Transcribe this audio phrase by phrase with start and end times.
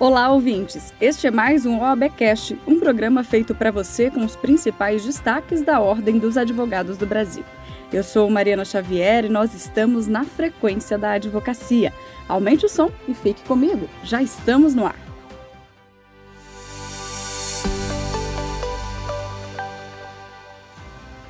[0.00, 0.94] Olá, ouvintes!
[0.98, 5.78] Este é mais um OABcast, um programa feito para você com os principais destaques da
[5.78, 7.44] Ordem dos Advogados do Brasil.
[7.92, 11.92] Eu sou Mariana Xavier e nós estamos na frequência da advocacia.
[12.26, 15.10] Aumente o som e fique comigo, já estamos no ar.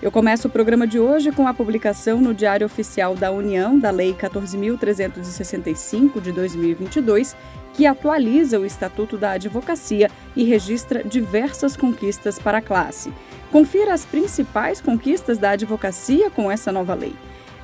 [0.03, 3.91] Eu começo o programa de hoje com a publicação no Diário Oficial da União da
[3.91, 7.37] Lei 14.365 de 2022,
[7.81, 13.11] que atualiza o Estatuto da Advocacia e registra diversas conquistas para a classe.
[13.51, 17.15] Confira as principais conquistas da advocacia com essa nova lei.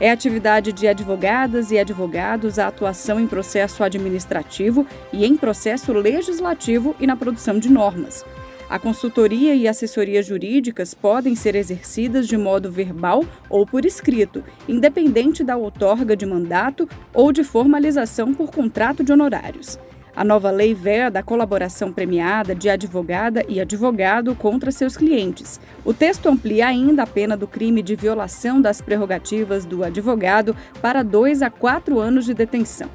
[0.01, 6.97] É atividade de advogadas e advogados a atuação em processo administrativo e em processo legislativo
[6.99, 8.25] e na produção de normas.
[8.71, 15.45] A consultoria e assessoria jurídicas podem ser exercidas de modo verbal ou por escrito, independente
[15.45, 19.79] da outorga de mandato ou de formalização por contrato de honorários.
[20.17, 25.61] A nova lei veda a colaboração premiada de advogada e advogado contra seus clientes.
[25.85, 31.03] O texto amplia ainda a pena do crime de violação das prerrogativas do advogado para
[31.03, 32.89] dois a quatro anos de detenção.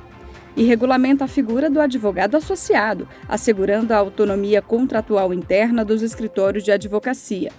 [0.58, 6.72] E regulamenta a figura do advogado associado, assegurando a autonomia contratual interna dos escritórios de
[6.72, 7.52] advocacia.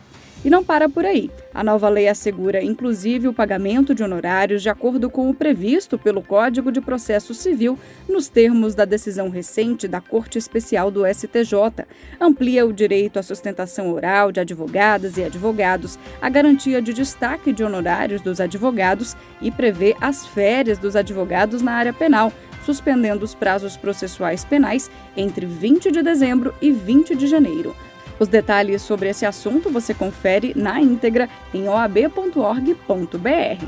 [0.45, 1.31] E não para por aí.
[1.55, 6.21] A nova lei assegura, inclusive, o pagamento de honorários de acordo com o previsto pelo
[6.21, 11.87] Código de Processo Civil, nos termos da decisão recente da Corte Especial do STJ.
[12.21, 17.63] Amplia o direito à sustentação oral de advogadas e advogados, a garantia de destaque de
[17.63, 22.33] honorários dos advogados e prevê as férias dos advogados na área penal,
[22.65, 27.77] suspendendo os prazos processuais penais entre 20 de dezembro e 20 de janeiro.
[28.23, 32.77] Os detalhes sobre esse assunto você confere na íntegra em oab.org.br.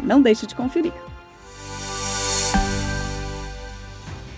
[0.04, 0.92] Não deixe de conferir.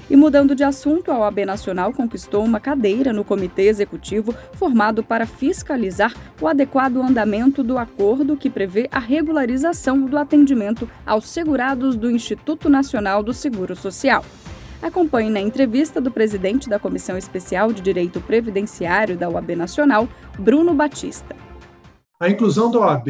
[0.08, 5.26] E mudando de assunto, a OAB Nacional conquistou uma cadeira no Comitê Executivo formado para
[5.26, 12.10] fiscalizar o adequado andamento do acordo que prevê a regularização do atendimento aos segurados do
[12.10, 14.24] Instituto Nacional do Seguro Social.
[14.86, 20.08] Acompanhe na entrevista do presidente da Comissão Especial de Direito Previdenciário da OAB Nacional,
[20.38, 21.34] Bruno Batista.
[22.20, 23.08] A inclusão da OAB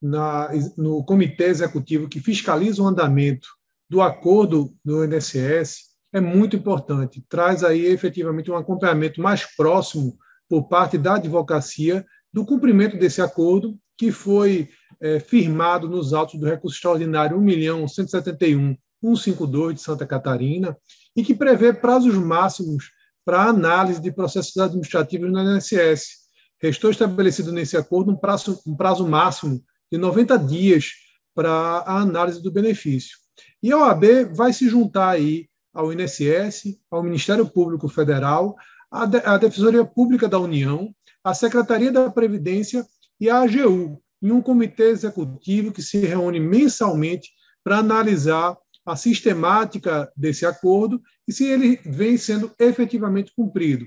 [0.00, 3.48] na, no comitê executivo que fiscaliza o andamento
[3.88, 7.24] do acordo do INSS é muito importante.
[7.30, 13.74] Traz aí efetivamente um acompanhamento mais próximo por parte da advocacia do cumprimento desse acordo
[13.96, 14.68] que foi
[15.00, 18.76] é, firmado nos autos do recurso extraordinário 1.171
[19.14, 20.76] 152 de Santa Catarina,
[21.14, 22.90] e que prevê prazos máximos
[23.24, 26.26] para análise de processos administrativos no INSS.
[26.60, 30.92] Restou estabelecido nesse acordo um prazo, um prazo máximo de 90 dias
[31.34, 33.16] para a análise do benefício.
[33.62, 38.56] E a OAB vai se juntar aí ao INSS, ao Ministério Público Federal,
[38.90, 42.86] à Defensoria Pública da União, à Secretaria da Previdência
[43.20, 47.30] e à AGU, em um comitê executivo que se reúne mensalmente
[47.62, 48.56] para analisar
[48.86, 53.84] a sistemática desse acordo e se ele vem sendo efetivamente cumprido.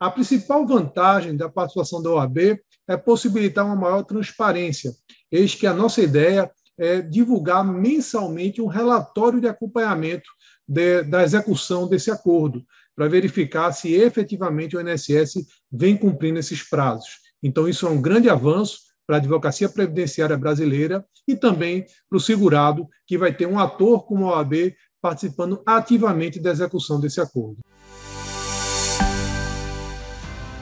[0.00, 4.92] A principal vantagem da participação da OAB é possibilitar uma maior transparência.
[5.30, 10.30] Eis que a nossa ideia é divulgar mensalmente um relatório de acompanhamento
[10.66, 17.18] de, da execução desse acordo, para verificar se efetivamente o INSS vem cumprindo esses prazos.
[17.42, 22.20] Então, isso é um grande avanço para a advocacia previdenciária brasileira e também para o
[22.20, 27.56] segurado, que vai ter um ator como a OAB participando ativamente da execução desse acordo.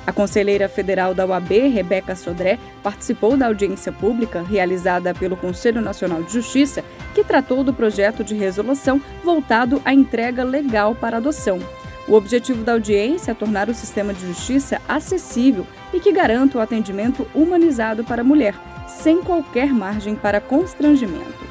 [0.07, 6.23] A conselheira federal da UAB, Rebeca Sodré, participou da audiência pública realizada pelo Conselho Nacional
[6.23, 11.59] de Justiça, que tratou do projeto de resolução voltado à entrega legal para adoção.
[12.09, 16.61] O objetivo da audiência é tornar o sistema de justiça acessível e que garanta o
[16.61, 18.55] atendimento humanizado para a mulher,
[18.87, 21.45] sem qualquer margem para constrangimento.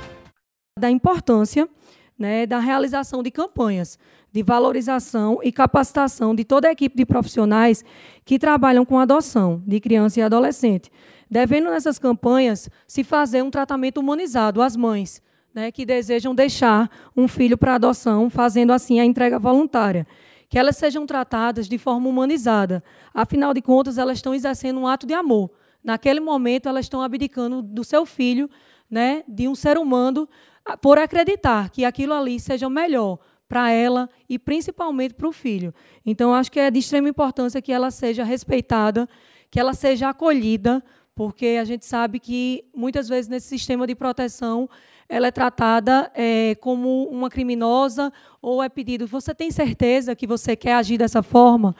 [0.79, 1.67] Da importância
[2.17, 3.99] né, da realização de campanhas
[4.31, 7.84] de valorização e capacitação de toda a equipe de profissionais
[8.23, 10.90] que trabalham com adoção de criança e adolescente,
[11.29, 15.22] devendo nessas campanhas se fazer um tratamento humanizado às mães
[15.53, 20.05] né, que desejam deixar um filho para adoção, fazendo assim a entrega voluntária
[20.55, 22.81] que elas sejam tratadas de forma humanizada.
[23.13, 25.52] Afinal de contas, elas estão exercendo um ato de amor.
[25.84, 28.49] Naquele momento, elas estão abdicando do seu filho,
[28.90, 30.29] né, de um ser humano,
[30.81, 33.19] por acreditar que aquilo ali seja melhor
[33.49, 35.73] para ela e principalmente para o filho.
[36.05, 39.09] Então, acho que é de extrema importância que ela seja respeitada,
[39.52, 40.81] que ela seja acolhida,
[41.13, 44.69] porque a gente sabe que muitas vezes nesse sistema de proteção
[45.07, 48.11] ela é tratada é, como uma criminosa
[48.41, 51.75] ou é pedido, você tem certeza que você quer agir dessa forma?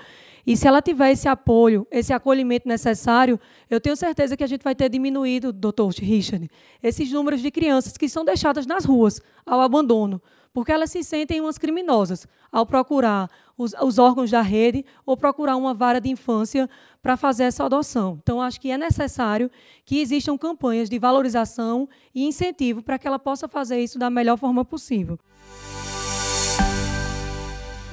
[0.46, 3.40] E se ela tiver esse apoio, esse acolhimento necessário,
[3.70, 6.50] eu tenho certeza que a gente vai ter diminuído, doutor Richard,
[6.84, 10.22] esses números de crianças que são deixadas nas ruas, ao abandono,
[10.54, 15.56] porque elas se sentem umas criminosas ao procurar os, os órgãos da rede ou procurar
[15.56, 16.70] uma vara de infância
[17.02, 18.20] para fazer essa adoção.
[18.22, 19.50] Então, acho que é necessário
[19.84, 24.38] que existam campanhas de valorização e incentivo para que ela possa fazer isso da melhor
[24.38, 25.20] forma possível.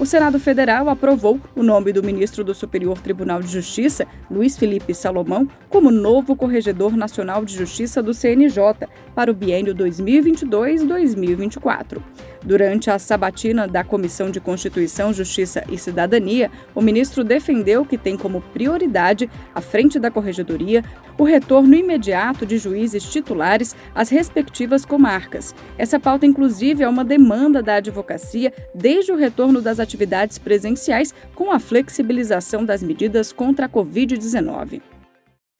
[0.02, 4.93] O Senado Federal aprovou o nome do ministro do Superior Tribunal de Justiça, Luiz Felipe
[4.93, 12.02] Salomão, como novo Corregedor Nacional de Justiça do CNJ para o biênio 2022-2024.
[12.44, 18.17] Durante a sabatina da Comissão de Constituição, Justiça e Cidadania, o ministro defendeu que tem
[18.17, 20.85] como prioridade, à frente da Corregedoria,
[21.17, 25.55] o retorno imediato de juízes titulares às respectivas comarcas.
[25.79, 31.53] Essa pauta, inclusive, é uma demanda da advocacia desde o retorno das atividades presenciais com
[31.53, 34.81] a flexibilização das medidas contra a Covid-19.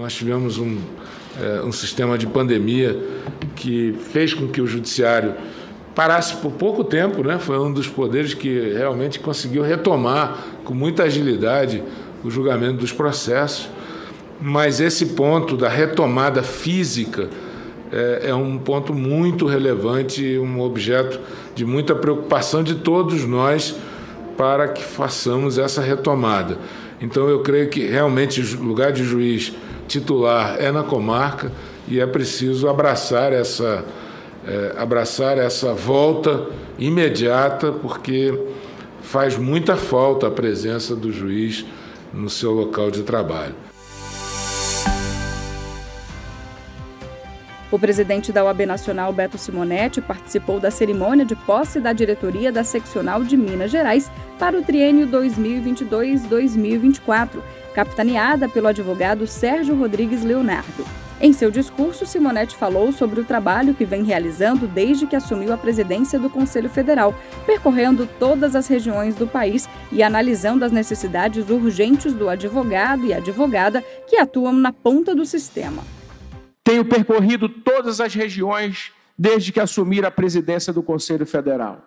[0.01, 0.81] Nós tivemos um,
[1.41, 2.97] é, um sistema de pandemia
[3.55, 5.37] que fez com que o judiciário
[5.95, 7.39] parasse por pouco tempo, né?
[7.39, 11.83] Foi um dos poderes que realmente conseguiu retomar com muita agilidade
[12.25, 13.69] o julgamento dos processos.
[14.41, 17.29] Mas esse ponto da retomada física
[17.93, 21.21] é, é um ponto muito relevante, um objeto
[21.55, 23.77] de muita preocupação de todos nós
[24.37, 26.59] para que façamos essa retomada.
[27.01, 29.53] Então eu creio que realmente o lugar de juiz
[29.87, 31.53] titular é na comarca
[31.87, 33.85] e é preciso abraçar essa
[34.47, 36.47] é, abraçar essa volta
[36.79, 38.39] imediata, porque
[39.01, 41.65] faz muita falta a presença do juiz
[42.13, 43.55] no seu local de trabalho.
[47.71, 52.63] O presidente da OAB Nacional, Beto Simonetti, participou da cerimônia de posse da diretoria da
[52.63, 57.41] seccional de Minas Gerais para o triênio 2022-2024,
[57.75, 60.85] capitaneada pelo advogado Sérgio Rodrigues Leonardo.
[61.25, 65.57] Em seu discurso, Simonetti falou sobre o trabalho que vem realizando desde que assumiu a
[65.57, 67.15] presidência do Conselho Federal,
[67.47, 73.83] percorrendo todas as regiões do país e analisando as necessidades urgentes do advogado e advogada
[74.09, 75.85] que atuam na ponta do sistema.
[76.65, 81.87] Tenho percorrido todas as regiões desde que assumi a presidência do Conselho Federal.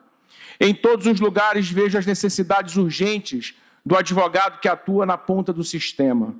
[0.61, 3.53] Em todos os lugares vejo as necessidades urgentes
[3.85, 6.33] do advogado que atua na ponta do sistema.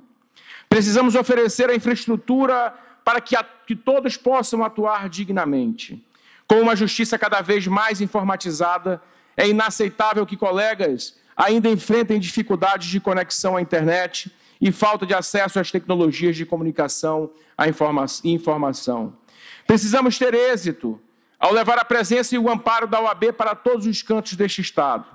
[0.66, 6.04] Precisamos oferecer a infraestrutura para que, a, que todos possam atuar dignamente.
[6.44, 9.00] Com uma justiça cada vez mais informatizada,
[9.36, 15.60] é inaceitável que colegas ainda enfrentem dificuldades de conexão à internet e falta de acesso
[15.60, 17.30] às tecnologias de comunicação
[18.24, 19.16] e informação.
[19.68, 21.00] Precisamos ter êxito
[21.38, 25.06] ao levar a presença e o amparo da OAB para todos os cantos deste Estado.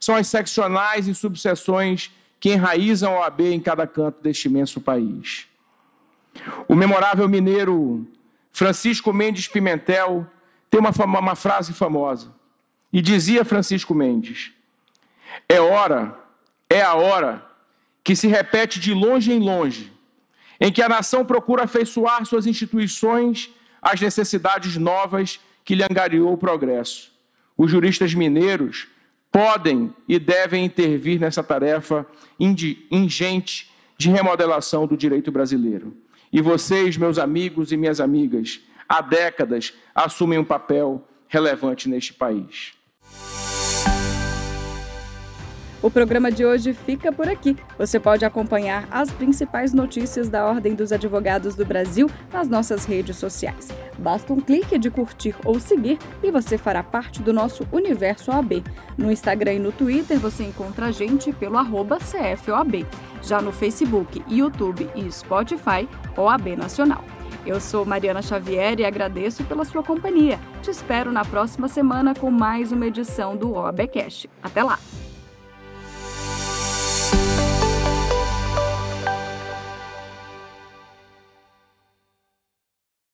[0.00, 2.10] São as seccionais e subseções
[2.40, 5.46] que enraizam a OAB em cada canto deste imenso país.
[6.66, 8.06] O memorável mineiro
[8.52, 10.26] Francisco Mendes Pimentel
[10.70, 12.32] tem uma, uma frase famosa.
[12.92, 14.52] E dizia Francisco Mendes:
[15.48, 16.16] É hora,
[16.70, 17.44] é a hora
[18.02, 19.92] que se repete de longe em longe,
[20.60, 23.50] em que a nação procura afeiçoar suas instituições
[23.80, 27.12] às necessidades novas que lhe angariou o progresso.
[27.56, 28.88] Os juristas mineiros
[29.32, 32.06] podem e devem intervir nessa tarefa
[32.38, 35.96] ingente de remodelação do direito brasileiro.
[36.34, 42.72] E vocês, meus amigos e minhas amigas, há décadas assumem um papel relevante neste país.
[45.84, 47.54] O programa de hoje fica por aqui.
[47.76, 53.18] Você pode acompanhar as principais notícias da Ordem dos Advogados do Brasil nas nossas redes
[53.18, 53.68] sociais.
[53.98, 58.64] Basta um clique de curtir ou seguir e você fará parte do nosso universo OAB.
[58.96, 62.86] No Instagram e no Twitter você encontra a gente pelo CFOAB.
[63.20, 65.86] Já no Facebook, YouTube e Spotify,
[66.16, 67.04] OAB Nacional.
[67.44, 70.40] Eu sou Mariana Xavier e agradeço pela sua companhia.
[70.62, 74.30] Te espero na próxima semana com mais uma edição do OABcast.
[74.42, 74.78] Até lá!